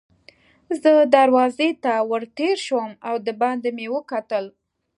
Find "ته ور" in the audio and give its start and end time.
1.83-2.23